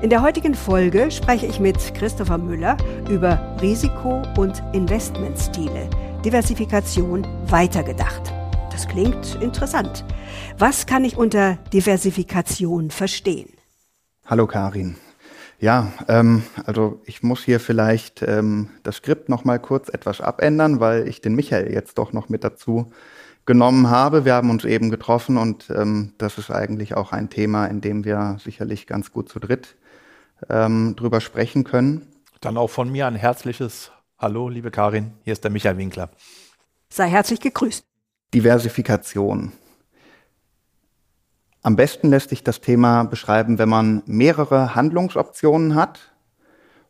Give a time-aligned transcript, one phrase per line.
[0.00, 2.76] In der heutigen Folge spreche ich mit Christopher Müller
[3.10, 5.90] über Risiko- und Investmentstile,
[6.24, 8.32] Diversifikation weitergedacht.
[8.70, 10.04] Das klingt interessant.
[10.56, 13.48] Was kann ich unter Diversifikation verstehen?
[14.24, 14.94] Hallo Karin.
[15.58, 20.78] Ja, ähm, also ich muss hier vielleicht ähm, das Skript noch mal kurz etwas abändern,
[20.78, 22.92] weil ich den Michael jetzt doch noch mit dazu
[23.46, 24.24] genommen habe.
[24.24, 28.04] Wir haben uns eben getroffen und ähm, das ist eigentlich auch ein Thema, in dem
[28.04, 29.74] wir sicherlich ganz gut zu dritt
[30.48, 32.06] ähm, drüber sprechen können.
[32.40, 35.12] Dann auch von mir ein herzliches Hallo, liebe Karin.
[35.22, 36.10] Hier ist der Michael Winkler.
[36.90, 37.84] Sei herzlich gegrüßt.
[38.34, 39.52] Diversifikation.
[41.62, 46.12] Am besten lässt sich das Thema beschreiben, wenn man mehrere Handlungsoptionen hat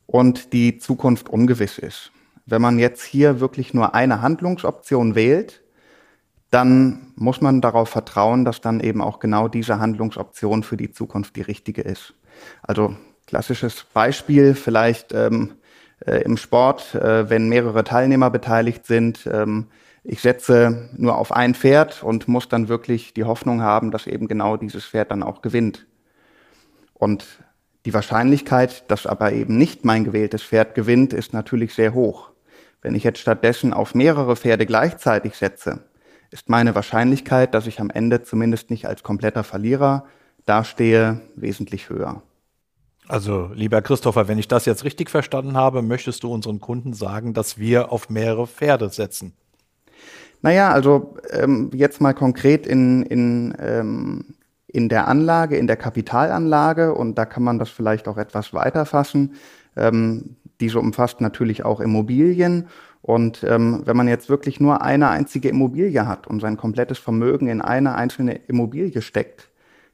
[0.07, 2.13] und die Zukunft ungewiss ist.
[2.47, 5.63] Wenn man jetzt hier wirklich nur eine Handlungsoption wählt,
[6.51, 11.37] dann muss man darauf vertrauen, dass dann eben auch genau diese Handlungsoption für die Zukunft
[11.37, 12.15] die richtige ist.
[12.63, 12.97] Also
[13.29, 15.53] Klassisches Beispiel vielleicht ähm,
[16.07, 19.29] äh, im Sport, äh, wenn mehrere Teilnehmer beteiligt sind.
[19.31, 19.67] Ähm,
[20.03, 24.29] ich setze nur auf ein Pferd und muss dann wirklich die Hoffnung haben, dass eben
[24.29, 25.87] genau dieses Pferd dann auch gewinnt.
[26.95, 27.27] Und
[27.85, 32.31] die Wahrscheinlichkeit, dass aber eben nicht mein gewähltes Pferd gewinnt, ist natürlich sehr hoch.
[32.81, 35.85] Wenn ich jetzt stattdessen auf mehrere Pferde gleichzeitig setze,
[36.31, 40.07] ist meine Wahrscheinlichkeit, dass ich am Ende zumindest nicht als kompletter Verlierer
[40.47, 42.23] dastehe, wesentlich höher.
[43.09, 47.33] Also, lieber Christopher, wenn ich das jetzt richtig verstanden habe, möchtest du unseren Kunden sagen,
[47.33, 49.33] dass wir auf mehrere Pferde setzen?
[50.43, 54.35] Naja, also ähm, jetzt mal konkret in, in, ähm,
[54.67, 58.85] in der Anlage, in der Kapitalanlage, und da kann man das vielleicht auch etwas weiter
[58.85, 59.37] fassen.
[59.75, 62.69] Ähm, diese umfasst natürlich auch Immobilien.
[63.01, 67.49] Und ähm, wenn man jetzt wirklich nur eine einzige Immobilie hat und sein komplettes Vermögen
[67.49, 69.49] in eine einzelne Immobilie steckt,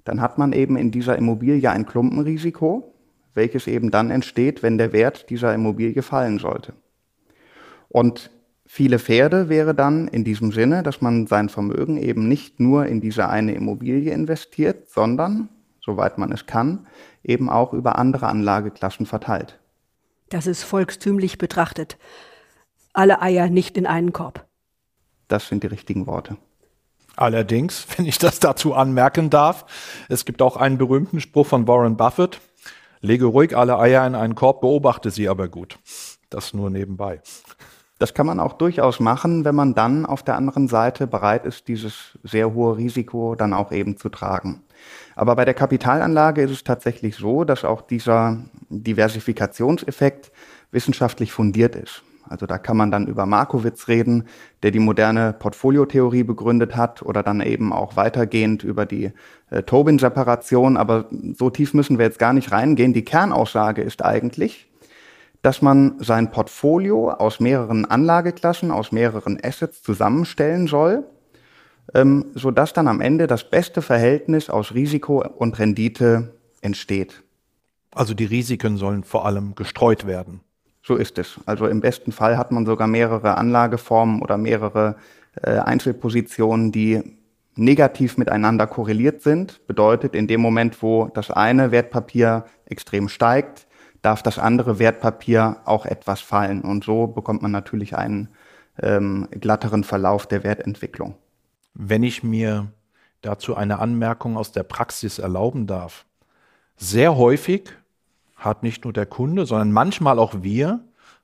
[0.05, 2.94] dann hat man eben in dieser Immobilie ein Klumpenrisiko,
[3.35, 6.75] welches eben dann entsteht, wenn der Wert dieser Immobilie fallen sollte.
[7.89, 8.31] Und
[8.67, 13.01] viele Pferde wäre dann in diesem Sinne, dass man sein Vermögen eben nicht nur in
[13.01, 15.49] diese eine Immobilie investiert, sondern,
[15.81, 16.87] soweit man es kann,
[17.23, 19.59] eben auch über andere Anlageklassen verteilt.
[20.31, 21.99] Das ist volkstümlich betrachtet.
[22.93, 24.47] Alle Eier nicht in einen Korb.
[25.29, 26.37] Das sind die richtigen Worte.
[27.17, 29.67] Allerdings, wenn ich das dazu anmerken darf,
[30.09, 32.41] es gibt auch einen berühmten Spruch von Warren Buffett,
[33.05, 35.79] Lege ruhig alle Eier in einen Korb, beobachte sie aber gut.
[36.31, 37.21] Das nur nebenbei.
[37.99, 41.69] Das kann man auch durchaus machen, wenn man dann auf der anderen Seite bereit ist,
[41.69, 44.63] dieses sehr hohe Risiko dann auch eben zu tragen.
[45.17, 48.39] Aber bei der Kapitalanlage ist es tatsächlich so, dass auch dieser
[48.71, 50.33] Diversifikationseffekt
[50.71, 52.03] wissenschaftlich fundiert ist.
[52.29, 54.25] Also da kann man dann über Markowitz reden,
[54.63, 59.13] der die moderne Portfoliotheorie begründet hat oder dann eben auch weitergehend über die
[59.51, 60.77] äh, Tobin-Separation.
[60.77, 62.93] Aber so tief müssen wir jetzt gar nicht reingehen.
[62.93, 64.71] Die Kernaussage ist eigentlich,
[65.43, 71.05] dass man sein Portfolio aus mehreren Anlageklassen, aus mehreren Assets zusammenstellen soll,
[71.93, 77.23] ähm, sodass dann am Ende das beste Verhältnis aus Risiko und Rendite entsteht.
[77.95, 80.41] Also die Risiken sollen vor allem gestreut werden.
[80.87, 81.41] So ist es.
[81.47, 84.97] Also im besten Fall hat man sogar mehrere Anlageformen oder mehrere
[85.43, 87.19] äh, Einzelpositionen, die
[87.57, 89.67] negativ miteinander korreliert sind.
[89.67, 93.67] Bedeutet, in dem Moment, wo das eine Wertpapier extrem steigt,
[94.03, 96.61] darf das andere Wertpapier auch etwas fallen.
[96.61, 98.29] Und so bekommt man natürlich einen
[98.83, 101.15] ähm, glatteren Verlauf der Wertentwicklung.
[101.73, 102.69] Wenn ich mir
[103.23, 106.05] dazu eine Anmerkung aus der Praxis erlauben darf.
[106.77, 107.71] Sehr häufig
[108.45, 110.81] hat nicht nur der Kunde, sondern manchmal auch wir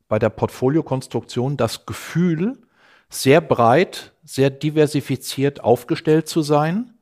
[0.09, 2.59] bei der Portfoliokonstruktion das Gefühl,
[3.09, 6.95] sehr breit, sehr diversifiziert aufgestellt zu sein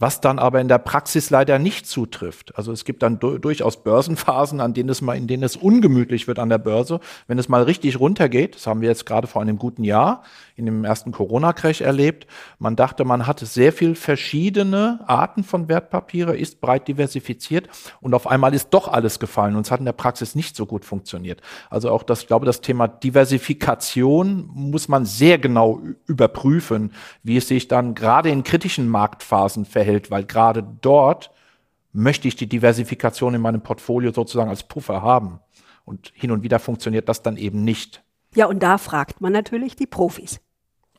[0.00, 2.56] was dann aber in der Praxis leider nicht zutrifft.
[2.56, 6.28] Also es gibt dann du durchaus Börsenphasen, an denen es mal, in denen es ungemütlich
[6.28, 8.54] wird an der Börse, wenn es mal richtig runtergeht.
[8.54, 10.22] Das haben wir jetzt gerade vor einem guten Jahr
[10.54, 12.28] in dem ersten Corona-Crash erlebt.
[12.58, 17.68] Man dachte, man hat sehr viel verschiedene Arten von Wertpapiere, ist breit diversifiziert
[18.00, 20.66] und auf einmal ist doch alles gefallen und es hat in der Praxis nicht so
[20.66, 21.40] gut funktioniert.
[21.70, 26.92] Also auch das, ich glaube, das Thema Diversifikation muss man sehr genau überprüfen,
[27.24, 31.30] wie es sich dann gerade in kritischen Marktphasen verhält behält, weil gerade dort
[31.92, 35.40] möchte ich die Diversifikation in meinem Portfolio sozusagen als Puffer haben.
[35.84, 38.02] Und hin und wieder funktioniert das dann eben nicht.
[38.34, 40.40] Ja, und da fragt man natürlich die Profis.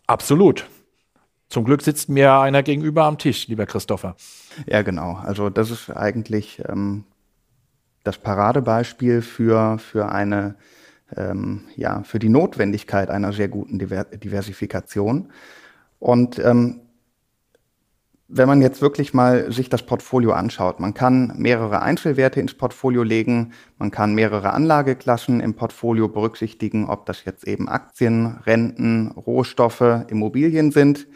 [0.08, 0.68] Absolut.
[1.48, 4.16] Zum Glück sitzt mir einer gegenüber am Tisch, lieber Christopher.
[4.66, 5.14] Ja, genau.
[5.14, 7.06] Also das ist eigentlich ähm,
[8.04, 10.56] das Paradebeispiel für, für eine,
[11.16, 15.32] ähm, ja, für die Notwendigkeit einer sehr guten Diversifikation.
[16.00, 16.82] Und ähm,
[18.31, 23.02] wenn man jetzt wirklich mal sich das Portfolio anschaut, man kann mehrere Einzelwerte ins Portfolio
[23.02, 30.06] legen, man kann mehrere Anlageklassen im Portfolio berücksichtigen, ob das jetzt eben Aktien, Renten, Rohstoffe,
[30.10, 31.08] Immobilien sind.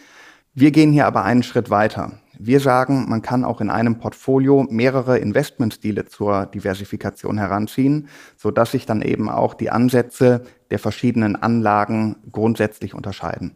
[0.55, 2.13] Wir gehen hier aber einen Schritt weiter.
[2.39, 8.07] Wir sagen, man kann auch in einem Portfolio mehrere Investmentstile zur Diversifikation heranziehen,
[8.37, 13.55] so dass sich dann eben auch die Ansätze der verschiedenen Anlagen grundsätzlich unterscheiden.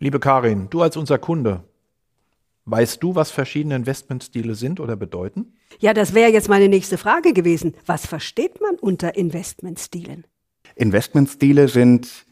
[0.00, 1.62] Liebe Karin, du als unser Kunde,
[2.66, 5.52] Weißt du, was verschiedene Investmentstile sind oder bedeuten?
[5.80, 7.74] Ja, das wäre jetzt meine nächste Frage gewesen.
[7.84, 10.26] Was versteht man unter Investmentstilen?
[10.74, 12.26] Investmentstile sind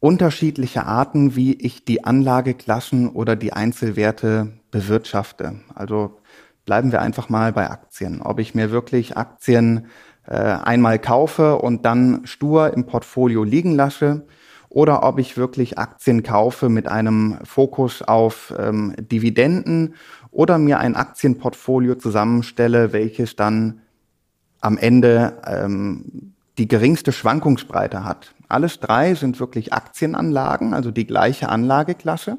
[0.00, 5.60] unterschiedliche Arten, wie ich die Anlageklassen oder die Einzelwerte bewirtschafte.
[5.74, 6.18] Also
[6.64, 8.22] bleiben wir einfach mal bei Aktien.
[8.22, 9.86] Ob ich mir wirklich Aktien
[10.26, 14.26] äh, einmal kaufe und dann stur im Portfolio liegen lasse
[14.70, 19.94] oder ob ich wirklich Aktien kaufe mit einem Fokus auf ähm, Dividenden
[20.30, 23.80] oder mir ein Aktienportfolio zusammenstelle, welches dann
[24.60, 28.32] am Ende ähm, die geringste Schwankungsbreite hat.
[28.48, 32.38] Alles drei sind wirklich Aktienanlagen, also die gleiche Anlageklasse.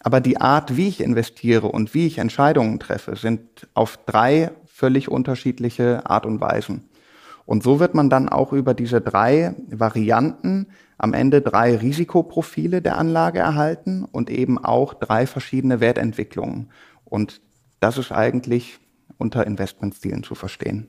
[0.00, 5.08] Aber die Art, wie ich investiere und wie ich Entscheidungen treffe, sind auf drei völlig
[5.08, 6.87] unterschiedliche Art und Weisen.
[7.48, 10.66] Und so wird man dann auch über diese drei Varianten
[10.98, 16.70] am Ende drei Risikoprofile der Anlage erhalten und eben auch drei verschiedene Wertentwicklungen.
[17.06, 17.40] Und
[17.80, 18.78] das ist eigentlich
[19.16, 20.88] unter Investmentstilen zu verstehen.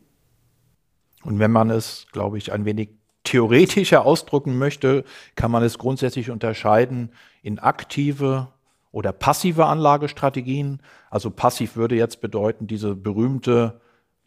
[1.23, 2.89] Und wenn man es, glaube ich, ein wenig
[3.23, 5.05] theoretischer ausdrücken möchte,
[5.35, 8.49] kann man es grundsätzlich unterscheiden in aktive
[8.91, 10.81] oder passive Anlagestrategien.
[11.09, 13.79] Also passiv würde jetzt bedeuten, diese berühmte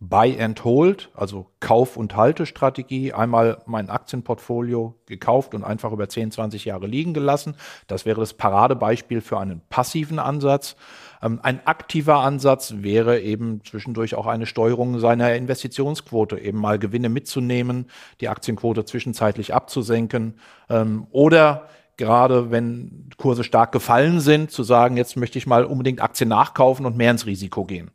[0.04, 3.12] Buy and Hold, also Kauf- und Haltestrategie.
[3.12, 7.54] Einmal mein Aktienportfolio gekauft und einfach über 10, 20 Jahre liegen gelassen.
[7.86, 10.74] Das wäre das Paradebeispiel für einen passiven Ansatz.
[11.22, 17.08] Ähm, ein aktiver Ansatz wäre eben zwischendurch auch eine Steuerung seiner Investitionsquote, eben mal Gewinne
[17.08, 17.86] mitzunehmen,
[18.20, 20.34] die Aktienquote zwischenzeitlich abzusenken
[20.68, 26.02] ähm, oder gerade wenn Kurse stark gefallen sind, zu sagen, jetzt möchte ich mal unbedingt
[26.02, 27.92] Aktien nachkaufen und mehr ins Risiko gehen.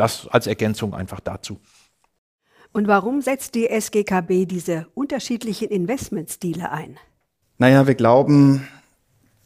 [0.00, 1.60] Das als Ergänzung einfach dazu.
[2.72, 6.98] Und warum setzt die SGKB diese unterschiedlichen Investmentstile ein?
[7.58, 8.66] Naja, wir glauben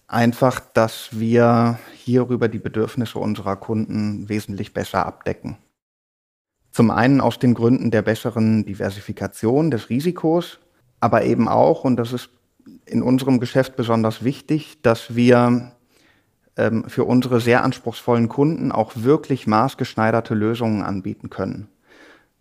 [0.07, 5.57] einfach, dass wir hierüber die Bedürfnisse unserer Kunden wesentlich besser abdecken.
[6.71, 10.61] Zum einen aus den Gründen der besseren Diversifikation des Risikos,
[11.01, 12.31] aber eben auch, und das ist
[12.87, 15.73] in unserem Geschäft besonders wichtig, dass wir
[16.57, 21.69] ähm, für unsere sehr anspruchsvollen Kunden auch wirklich maßgeschneiderte Lösungen anbieten können.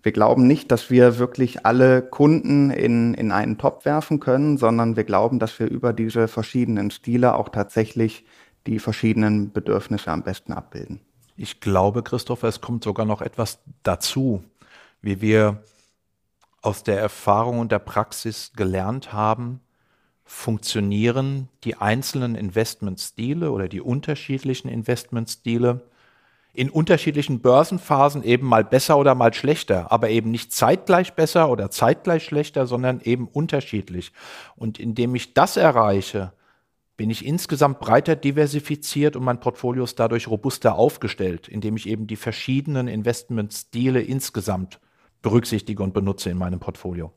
[0.04, 4.98] Wir glauben nicht, dass wir wirklich alle Kunden in, in einen Topf werfen können, sondern
[4.98, 8.26] wir glauben, dass wir über diese verschiedenen Stile auch tatsächlich
[8.68, 11.00] die verschiedenen Bedürfnisse am besten abbilden.
[11.38, 14.44] Ich glaube, Christopher, es kommt sogar noch etwas dazu,
[15.02, 15.64] wie wir
[16.62, 19.62] aus der Erfahrung und der Praxis gelernt haben,
[20.34, 25.84] funktionieren die einzelnen Investmentstile oder die unterschiedlichen Investmentstile
[26.54, 31.70] in unterschiedlichen Börsenphasen eben mal besser oder mal schlechter, aber eben nicht zeitgleich besser oder
[31.70, 34.12] zeitgleich schlechter, sondern eben unterschiedlich.
[34.56, 36.34] Und indem ich das erreiche,
[36.98, 42.06] bin ich insgesamt breiter diversifiziert und mein Portfolio ist dadurch robuster aufgestellt, indem ich eben
[42.06, 44.80] die verschiedenen Investmentstile insgesamt
[45.22, 47.14] berücksichtige und benutze in meinem Portfolio.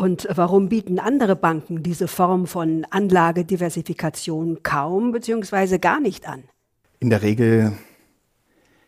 [0.00, 5.78] Und warum bieten andere Banken diese Form von Anlagediversifikation kaum bzw.
[5.78, 6.44] gar nicht an?
[7.00, 7.72] In der Regel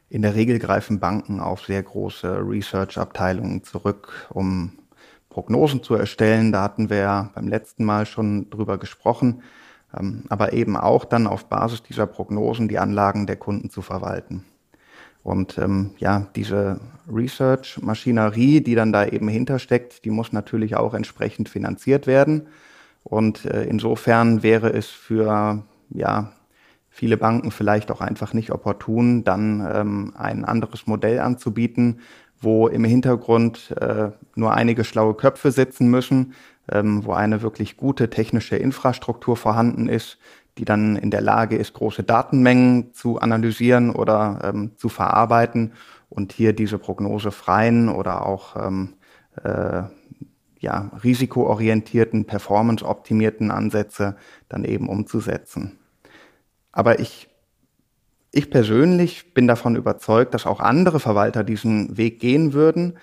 [0.08, 4.72] in der Regel greifen Banken auf sehr große Research-Abteilungen zurück, um
[5.28, 6.50] Prognosen zu erstellen.
[6.50, 9.42] Da hatten wir beim letzten Mal schon drüber gesprochen,
[9.96, 14.44] ähm, aber eben auch dann auf Basis dieser Prognosen die Anlagen der Kunden zu verwalten.
[15.22, 16.80] Und ähm, ja, diese
[17.12, 22.46] Research-Maschinerie, die dann da eben hintersteckt, die muss natürlich auch entsprechend finanziert werden.
[23.02, 26.32] Und äh, insofern wäre es für ja,
[26.88, 32.00] viele Banken vielleicht auch einfach nicht opportun, dann ähm, ein anderes Modell anzubieten,
[32.40, 36.34] wo im Hintergrund äh, nur einige schlaue Köpfe sitzen müssen,
[36.70, 40.18] ähm, wo eine wirklich gute technische Infrastruktur vorhanden ist,
[40.60, 45.72] die dann in der Lage ist, große Datenmengen zu analysieren oder ähm, zu verarbeiten
[46.10, 48.92] und hier diese prognosefreien oder auch ähm,
[49.42, 49.84] äh,
[50.58, 54.16] ja, risikoorientierten, performanceoptimierten Ansätze
[54.50, 55.78] dann eben umzusetzen.
[56.72, 57.30] Aber ich,
[58.30, 62.98] ich persönlich bin davon überzeugt, dass auch andere Verwalter diesen Weg gehen würden,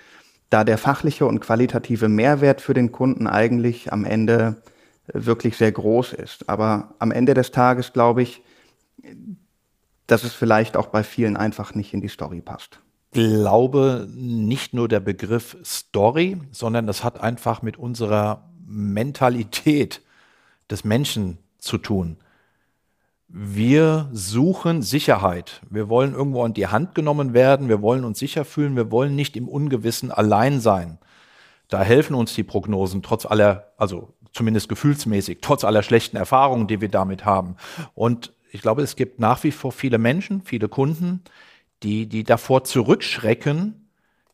[0.48, 4.62] da der fachliche und qualitative Mehrwert für den Kunden eigentlich am Ende
[5.12, 6.48] wirklich sehr groß ist.
[6.48, 8.42] Aber am Ende des Tages, glaube ich,
[10.06, 12.80] dass es vielleicht auch bei vielen einfach nicht in die Story passt?
[13.12, 20.02] glaube nicht nur der Begriff Story, sondern das hat einfach mit unserer Mentalität
[20.70, 22.18] des Menschen zu tun.
[23.28, 25.60] Wir suchen Sicherheit.
[25.68, 27.68] Wir wollen irgendwo an die Hand genommen werden.
[27.68, 28.76] Wir wollen uns sicher fühlen.
[28.76, 30.98] Wir wollen nicht im Ungewissen allein sein.
[31.68, 36.80] Da helfen uns die Prognosen trotz aller, also zumindest gefühlsmäßig, trotz aller schlechten Erfahrungen, die
[36.80, 37.56] wir damit haben.
[37.94, 41.22] Und ich glaube, es gibt nach wie vor viele Menschen, viele Kunden,
[41.82, 43.88] die, die davor zurückschrecken,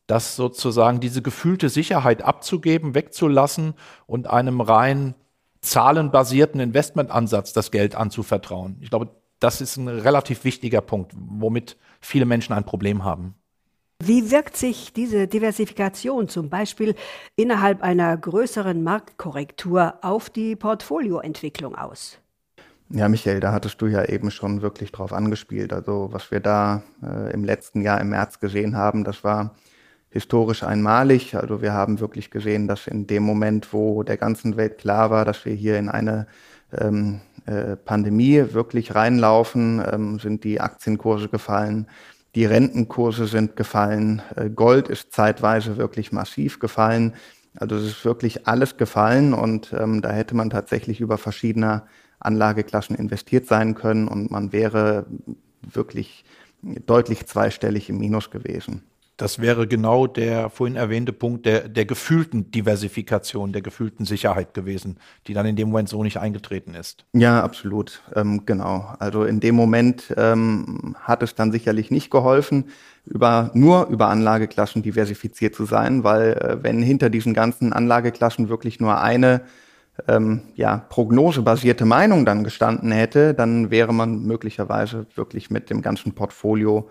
[0.07, 3.73] das sozusagen diese gefühlte Sicherheit abzugeben, wegzulassen
[4.05, 5.15] und einem rein
[5.61, 8.77] zahlenbasierten Investmentansatz das Geld anzuvertrauen.
[8.81, 9.09] Ich glaube,
[9.39, 13.35] das ist ein relativ wichtiger Punkt, womit viele Menschen ein Problem haben.
[14.03, 16.95] Wie wirkt sich diese Diversifikation zum Beispiel
[17.35, 22.19] innerhalb einer größeren Marktkorrektur auf die Portfolioentwicklung aus?
[22.89, 25.73] Ja, Michael, da hattest du ja eben schon wirklich drauf angespielt.
[25.73, 29.55] Also was wir da äh, im letzten Jahr im März gesehen haben, das war
[30.09, 31.35] historisch einmalig.
[31.35, 35.25] Also wir haben wirklich gesehen, dass in dem Moment, wo der ganzen Welt klar war,
[35.25, 36.27] dass wir hier in eine
[36.77, 41.87] ähm, äh, Pandemie wirklich reinlaufen, ähm, sind die Aktienkurse gefallen,
[42.35, 47.13] die Rentenkurse sind gefallen, äh, Gold ist zeitweise wirklich massiv gefallen.
[47.55, 51.83] Also es ist wirklich alles gefallen und ähm, da hätte man tatsächlich über verschiedene
[52.19, 55.05] Anlageklassen investiert sein können und man wäre
[55.61, 56.25] wirklich
[56.61, 58.83] deutlich zweistellig im Minus gewesen.
[59.17, 64.97] Das wäre genau der vorhin erwähnte Punkt der, der gefühlten Diversifikation, der gefühlten Sicherheit gewesen,
[65.27, 67.05] die dann in dem Moment so nicht eingetreten ist.
[67.13, 68.01] Ja, absolut.
[68.13, 68.93] Ähm, genau.
[68.99, 72.65] Also in dem Moment ähm, hat es dann sicherlich nicht geholfen,
[73.05, 78.81] über, nur über Anlageklassen diversifiziert zu sein, weil äh, wenn hinter diesen ganzen Anlageklassen wirklich
[78.81, 79.41] nur eine
[80.09, 86.13] ähm, ja, prognosebasierte Meinung dann gestanden hätte, dann wäre man möglicherweise wirklich mit dem ganzen
[86.13, 86.89] Portfolio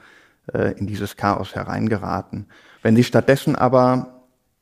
[0.53, 2.47] äh, in dieses Chaos hereingeraten.
[2.83, 4.15] Wenn Sie stattdessen aber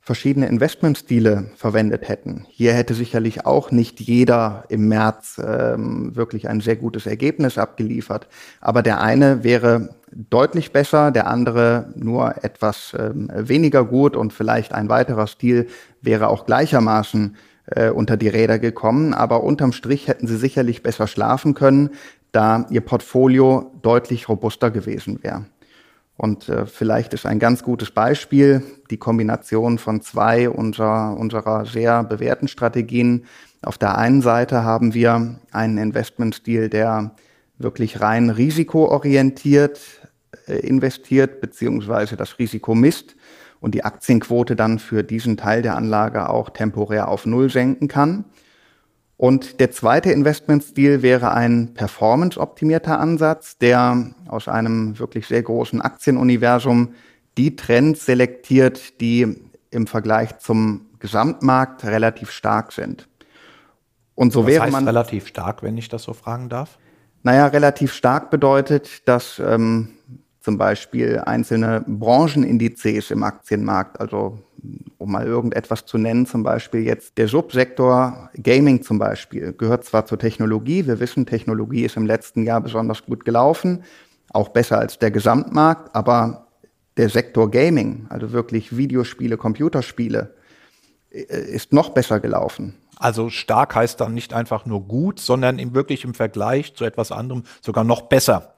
[0.03, 2.45] verschiedene Investmentstile verwendet hätten.
[2.49, 8.27] Hier hätte sicherlich auch nicht jeder im März ähm, wirklich ein sehr gutes Ergebnis abgeliefert.
[8.61, 14.75] Aber der eine wäre deutlich besser, der andere nur etwas ähm, weniger gut und vielleicht
[14.75, 15.69] ein weiterer Stil
[16.01, 17.37] wäre auch gleichermaßen
[17.67, 19.15] äh, unter die Räder gekommen.
[19.15, 21.91] Aber unterm Strich hätten sie sicherlich besser schlafen können,
[22.33, 25.45] da ihr Portfolio deutlich robuster gewesen wäre.
[26.16, 32.04] Und äh, vielleicht ist ein ganz gutes Beispiel die Kombination von zwei unserer, unserer sehr
[32.04, 33.25] bewährten Strategien.
[33.62, 37.14] Auf der einen Seite haben wir einen Investmentstil, der
[37.59, 39.81] wirklich rein risikoorientiert
[40.47, 43.16] äh, investiert, beziehungsweise das Risiko misst
[43.61, 48.25] und die Aktienquote dann für diesen Teil der Anlage auch temporär auf Null senken kann.
[49.23, 56.95] Und der zweite Investmentstil wäre ein performance-optimierter Ansatz, der aus einem wirklich sehr großen Aktienuniversum
[57.38, 59.37] die Trends selektiert, die
[59.71, 63.09] im Vergleich zum Gesamtmarkt relativ stark sind.
[64.17, 66.81] Und so Was wäre heißt man relativ stark, wenn ich das so fragen darf.
[67.23, 69.91] Naja, relativ stark bedeutet, dass ähm,
[70.41, 74.41] zum Beispiel einzelne Branchenindizes im Aktienmarkt, also
[74.99, 80.07] um mal irgendetwas zu nennen, zum Beispiel jetzt der Subsektor Gaming zum Beispiel, gehört zwar
[80.07, 83.85] zur Technologie, wir wissen, Technologie ist im letzten Jahr besonders gut gelaufen,
[84.33, 86.47] auch besser als der Gesamtmarkt, aber
[86.97, 90.35] der Sektor Gaming, also wirklich Videospiele, Computerspiele,
[91.11, 92.75] äh, ist noch besser gelaufen.
[92.97, 97.11] Also stark heißt dann nicht einfach nur gut, sondern im wirklich im Vergleich zu etwas
[97.11, 98.54] anderem sogar noch besser.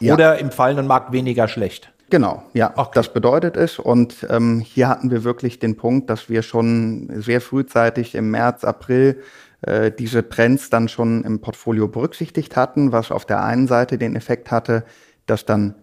[0.00, 0.14] Ja.
[0.14, 1.91] Oder im fallenden Markt weniger schlecht.
[2.12, 2.90] Genau, ja, okay.
[2.92, 3.78] das bedeutet es.
[3.78, 8.64] Und ähm, hier hatten wir wirklich den Punkt, dass wir schon sehr frühzeitig im März,
[8.64, 9.22] April
[9.62, 14.14] äh, diese Trends dann schon im Portfolio berücksichtigt hatten, was auf der einen Seite den
[14.14, 14.84] Effekt hatte,
[15.24, 15.74] dass dann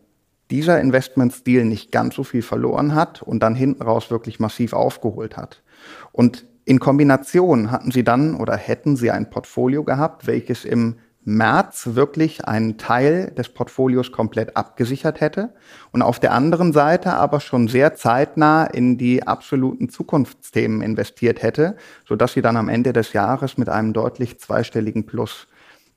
[0.51, 5.35] dieser Investmentstil nicht ganz so viel verloren hat und dann hinten raus wirklich massiv aufgeholt
[5.35, 5.63] hat.
[6.11, 11.89] Und in Kombination hatten sie dann oder hätten sie ein Portfolio gehabt, welches im März
[11.93, 15.53] wirklich einen Teil des Portfolios komplett abgesichert hätte
[15.91, 21.75] und auf der anderen Seite aber schon sehr zeitnah in die absoluten Zukunftsthemen investiert hätte,
[22.07, 25.47] so dass sie dann am Ende des Jahres mit einem deutlich zweistelligen Plus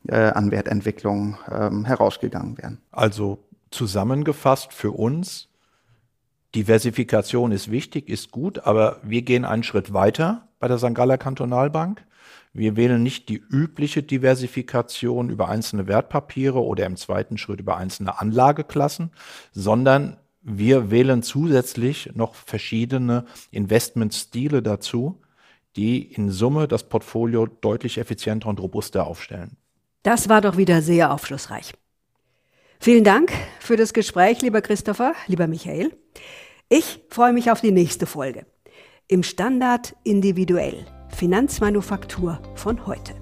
[0.08, 2.78] äh, an Wertentwicklung ähm, herausgegangen wären.
[2.90, 3.38] Also
[3.70, 5.48] zusammengefasst für uns,
[6.54, 10.94] Diversifikation ist wichtig, ist gut, aber wir gehen einen Schritt weiter bei der St.
[10.94, 12.04] Galler Kantonalbank.
[12.54, 18.20] Wir wählen nicht die übliche Diversifikation über einzelne Wertpapiere oder im zweiten Schritt über einzelne
[18.20, 19.10] Anlageklassen,
[19.52, 25.20] sondern wir wählen zusätzlich noch verschiedene Investmentstile dazu,
[25.76, 29.56] die in Summe das Portfolio deutlich effizienter und robuster aufstellen.
[30.02, 31.72] Das war doch wieder sehr aufschlussreich.
[32.80, 35.96] Vielen Dank für das Gespräch, lieber Christopher, lieber Michael.
[36.68, 38.44] Ich freue mich auf die nächste Folge.
[39.06, 40.84] Im Standard individuell.
[41.14, 43.21] Finanzmanufaktur von heute.